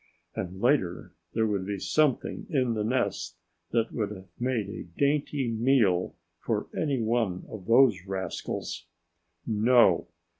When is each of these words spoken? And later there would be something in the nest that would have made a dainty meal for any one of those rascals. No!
And 0.33 0.59
later 0.59 1.13
there 1.35 1.45
would 1.45 1.63
be 1.67 1.77
something 1.77 2.47
in 2.49 2.73
the 2.73 2.83
nest 2.83 3.37
that 3.69 3.91
would 3.91 4.09
have 4.09 4.29
made 4.39 4.67
a 4.67 4.81
dainty 4.97 5.47
meal 5.47 6.15
for 6.39 6.65
any 6.75 6.99
one 6.99 7.45
of 7.47 7.67
those 7.67 8.07
rascals. 8.07 8.87
No! 9.45 10.07